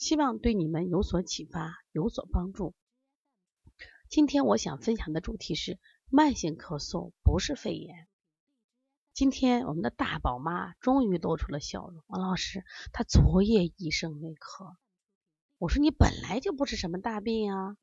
[0.00, 2.72] 希望对你们有所启发，有所帮助。
[4.08, 5.78] 今天我想分享的主题是
[6.08, 8.08] 慢性咳嗽不是肺炎。
[9.12, 12.02] 今天我们的大宝妈终于露出了笑容。
[12.06, 12.64] 王老师，
[12.94, 14.74] 她昨夜一声没咳。
[15.58, 17.76] 我说你本来就不是什么大病啊。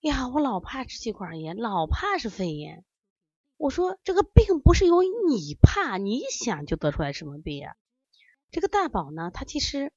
[0.00, 2.84] 呀，我老怕支气管炎，老怕是肺炎。
[3.56, 7.76] 我说这个病不是由你怕，你想就得出来什么病啊？
[8.50, 9.92] 这个大宝呢，他其实。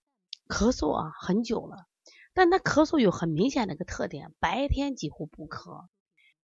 [0.52, 1.88] 咳嗽啊，很久了，
[2.34, 5.88] 但他咳嗽有很明显的一个特点，白天几乎不咳，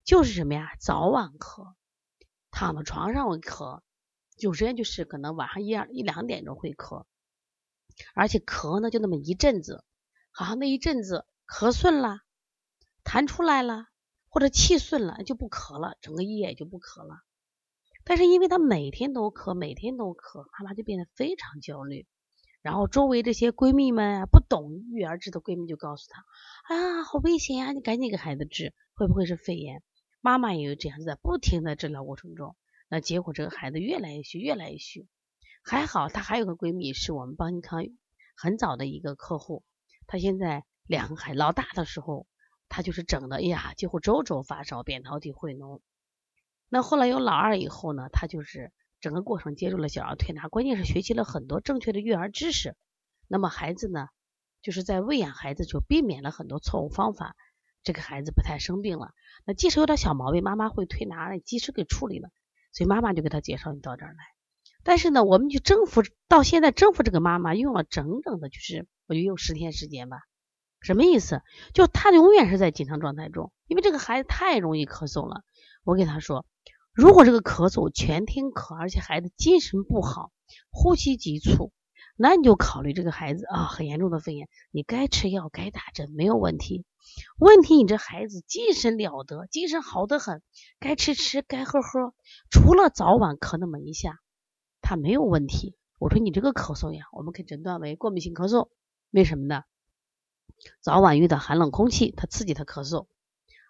[0.04, 1.72] 就是什么呀，早晚咳，
[2.50, 3.80] 躺到床上会咳，
[4.36, 7.06] 有时间就是可能晚上一二一两点钟会咳，
[8.14, 9.82] 而且咳呢就那么一阵子，
[10.32, 12.20] 好像那一阵子咳顺了，
[13.04, 13.86] 痰出来了，
[14.28, 17.22] 或者气顺了就不咳了，整个一夜就不咳了。
[18.04, 22.06] 但是因为他每天都咳，每天都咳，妈妈就变得非常焦虑。
[22.64, 26.24] 然后周围这些闺蜜们啊不懂育儿治的闺蜜就告诉她
[26.74, 29.82] 啊，好危险呀，你赶紧给孩子治，会不会是肺炎？
[30.22, 32.56] 妈妈也有这样子在不停的治疗过程中，
[32.88, 35.06] 那结果这个孩子越来越虚，越来越虚。
[35.62, 37.84] 还好她还有个闺蜜是我们邦尼康
[38.34, 39.62] 很早的一个客户，
[40.06, 42.26] 她现在两个孩老大的时候，
[42.70, 45.82] 她就是整的，哎呀，几乎周周发烧，扁桃体会脓。
[46.70, 48.72] 那后来有老二以后呢，她就是。
[49.04, 52.74] 整个过程接触了小儿推拿，关键是学习了很多正确的育儿知识。
[53.28, 54.08] 那么孩子呢，
[54.62, 57.36] 就是在喂养孩子就避免了很多错误方法，
[57.82, 59.10] 这个孩子不太生病了。
[59.44, 62.30] 那即使有点小毛病，妈妈会推拿及时给处理了。
[62.72, 64.24] 所以妈妈就给他介绍你到这儿来。
[64.84, 70.22] 但是呢，我们去征服到现在征服这个妈妈用了整整的，就是我就用十天时间吧。
[70.80, 71.42] 什么意思？
[71.74, 75.42] 就他永远是在紧张状态中，因为这个孩子太容易咳嗽了。
[75.82, 76.46] 我给他说。
[76.94, 80.30] 如果这个咳嗽全天咳，而且孩子精神不好，
[80.70, 81.72] 呼吸急促，
[82.16, 86.84] 那你就考虑这个孩子啊很严重的肺炎，你该吃药该打针没有问题。
[87.36, 90.40] 问题你这孩子精神了得，精神好得很，
[90.78, 92.14] 该吃吃该喝喝，
[92.48, 94.20] 除了早晚咳那么一下，
[94.80, 95.76] 他没有问题。
[95.98, 98.68] 我说你这个咳嗽呀，我们可以诊断为过敏性咳嗽，
[99.10, 99.64] 为什么呢？
[100.80, 103.08] 早晚遇到寒冷空气，它刺激他咳嗽。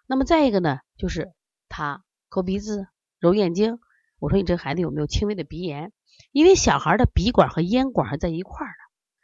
[0.05, 1.33] 那么再一个呢，就是
[1.67, 2.87] 他抠鼻子。
[3.25, 3.79] 揉眼睛，
[4.19, 5.91] 我说你这孩子有没有轻微的鼻炎？
[6.31, 8.77] 因为小孩的鼻管和咽管是在一块儿的，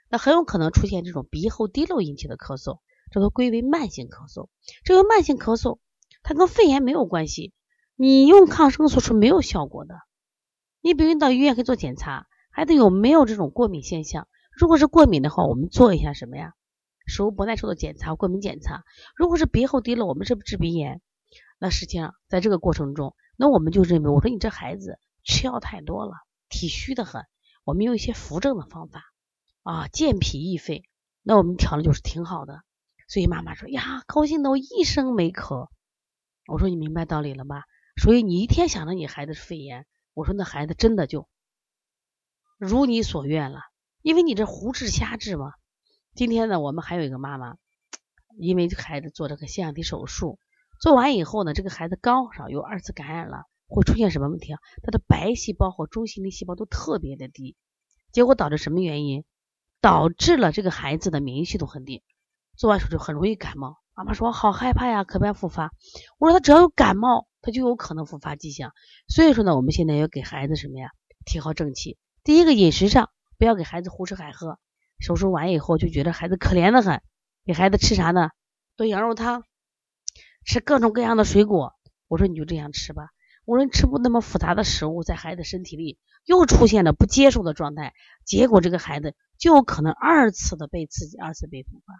[0.09, 2.79] 那很有可能出现这种鼻后滴漏引起的咳嗽，
[3.11, 4.49] 这都归为慢性咳嗽。
[4.83, 5.77] 这个慢性咳嗽，
[6.23, 7.53] 它跟肺炎没有关系，
[7.95, 9.93] 你用抗生素是没有效果的。
[10.81, 14.27] 你比如你到医院可以做检查，孩子有没有这种过敏现象？
[14.51, 16.55] 如果是过敏的话，我们做一下什么呀？
[17.05, 18.83] 食物不耐受的检查，过敏检查。
[19.15, 21.03] 如果是鼻后滴漏，我们是不是治鼻炎？
[21.59, 23.15] 那实际上在这个过程中。
[23.41, 26.13] 那我们就认为，我说你这孩子吃药太多了，
[26.47, 27.25] 体虚的很。
[27.63, 29.03] 我们用一些扶正的方法
[29.63, 30.83] 啊，健脾益肺。
[31.23, 32.61] 那我们调的就是挺好的。
[33.07, 35.69] 所以妈妈说呀，高兴的我一声没咳。
[36.45, 37.63] 我说你明白道理了吧？
[37.99, 41.27] 所以你一天想着你孩子是肺炎，我说那孩子真的就
[42.59, 43.61] 如你所愿了，
[44.03, 45.53] 因为你这胡治瞎治嘛。
[46.13, 47.55] 今天呢，我们还有一个妈妈，
[48.37, 50.37] 因为孩子做这个腺样体手术。
[50.81, 54.59] 做完以后呢，这个孩子刚好有二次感染了，会出现什么问题啊？
[54.81, 57.55] 他的白细胞和中性粒细胞都特别的低，
[58.11, 59.23] 结果导致什么原因？
[59.79, 62.01] 导致了这个孩子的免疫系统很低，
[62.57, 63.77] 做完手术很容易感冒。
[63.93, 65.71] 妈妈说好害怕呀，可不要复发。
[66.17, 68.71] 我说他只要有感冒，他就有可能复发迹象。
[69.07, 70.89] 所以说呢，我们现在要给孩子什么呀？
[71.25, 71.99] 提好正气。
[72.23, 74.57] 第一个饮食上不要给孩子胡吃海喝。
[74.97, 77.03] 手术完以后就觉得孩子可怜的很，
[77.45, 78.31] 给孩子吃啥呢？
[78.75, 79.43] 炖羊肉汤。
[80.45, 81.73] 吃各种各样的水果，
[82.07, 83.09] 我说你就这样吃吧。
[83.45, 87.93] 我说你吃不那么复杂的食物，在孩子身体里又出现了不接受的状态，
[88.25, 91.93] 结果这个孩子就有可能二次的被刺激，二次被复发。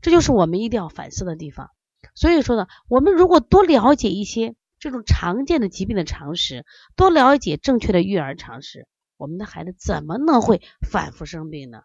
[0.00, 1.70] 这就是我们一定要反思的地方。
[2.14, 6.64] 所以说呢，我们如果多了解一些这种常见的疾病的常识，
[6.94, 8.86] 多了解正确的育儿常识，
[9.16, 11.82] 我们的孩子怎么能会反复生病呢？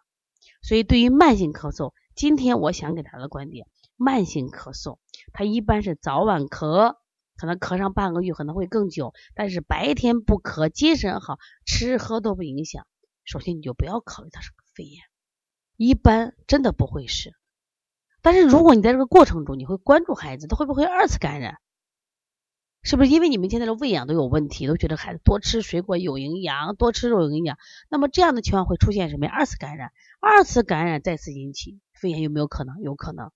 [0.62, 3.66] 所以对于慢性咳嗽，今天我想给他的观点。
[3.96, 4.98] 慢性咳嗽，
[5.38, 6.96] 它一般是早晚咳，
[7.36, 9.14] 可能咳上半个月，可能会更久。
[9.36, 12.88] 但是白天不咳，精神好，吃喝都不影响。
[13.22, 15.00] 首先你就不要考虑它是个肺炎，
[15.76, 17.34] 一般真的不会是。
[18.20, 21.58] 但是如果你在这个过程中，你会关注孩子，他会不会二次感染？
[22.82, 27.58] 是不是因为你们现在的喂养都有问题，都觉得孩子多吃水果有营养，多吃肉有营养？
[27.88, 29.32] 那么这样的情况会出现什么呀？
[29.32, 32.82] 二次感染，二次感染再次引起肺炎有没有可能？
[32.82, 33.30] 有可能。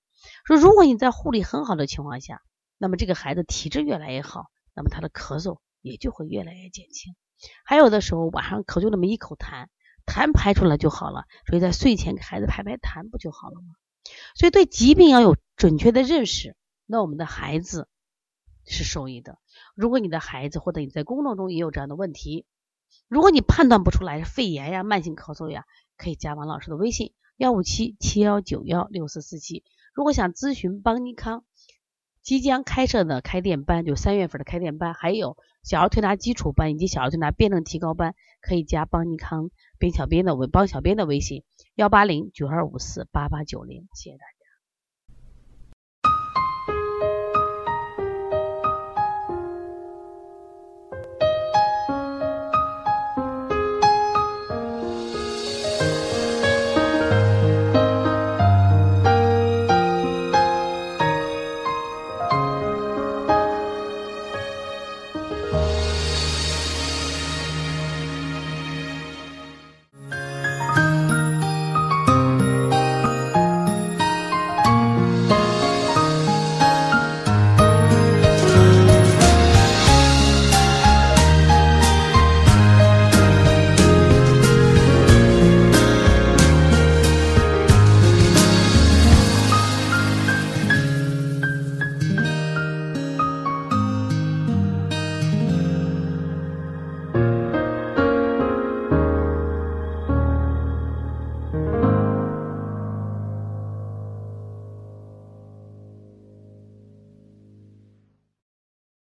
[0.45, 2.43] 说如果你在护理很好的情况下，
[2.79, 7.15] 那么这个孩子体质越来越好，那么他的咳嗽也就会越来越减轻。
[7.65, 9.67] 还有的时候晚上咳就那么一口痰，
[10.07, 13.75] 痰排出来就好了，所以在睡前给孩子排排痰不就好了吗？
[14.35, 17.89] 所以对疾病要有准确的认识，那我们的孩子。
[18.65, 19.39] 是受益的。
[19.75, 22.47] 如果你的孩子或者你在工作中也有这样的问题，
[23.09, 25.65] 如果你判断不出来是肺炎呀、慢性咳嗽呀，
[25.97, 29.65] 可以加王老师的微信幺五七七幺九幺六四四七。
[29.93, 31.45] 如果想咨询邦尼康
[32.23, 41.45] 即将开设的开店班，就三月份的开店班，还有小儿推拿基础班以及小儿推拿辩证提高班，可以加邦尼康边小编的微邦小编的微信
[41.75, 43.89] 幺八零九二五四八八九零。
[43.95, 44.32] 谢谢大家。